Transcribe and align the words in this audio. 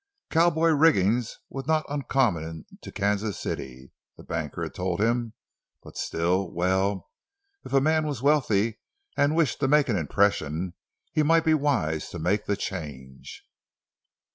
Cowboy 0.31 0.69
rigging 0.69 1.23
was 1.51 1.67
not 1.67 1.85
uncommon 1.87 2.65
to 2.81 2.91
Kansas 2.91 3.37
City, 3.37 3.91
the 4.17 4.23
banker 4.23 4.63
had 4.63 4.73
told 4.73 4.99
him, 4.99 5.33
but 5.83 5.95
still—well, 5.95 7.07
if 7.63 7.71
a 7.71 7.79
man 7.79 8.07
was 8.07 8.19
wealthy, 8.23 8.79
and 9.15 9.35
wished 9.35 9.59
to 9.59 9.67
make 9.67 9.89
an 9.89 9.97
impression, 9.97 10.73
it 11.13 11.27
might 11.27 11.45
be 11.45 11.53
wise 11.53 12.09
to 12.09 12.17
make 12.17 12.45
the 12.47 12.57
change. 12.57 13.45